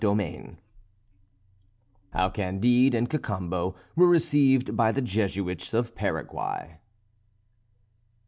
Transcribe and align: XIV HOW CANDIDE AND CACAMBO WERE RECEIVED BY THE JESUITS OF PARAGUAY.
XIV 0.01 0.55
HOW 2.13 2.29
CANDIDE 2.31 2.95
AND 2.95 3.07
CACAMBO 3.07 3.75
WERE 3.95 4.07
RECEIVED 4.07 4.75
BY 4.75 4.91
THE 4.93 5.01
JESUITS 5.03 5.75
OF 5.75 5.93
PARAGUAY. 5.93 6.79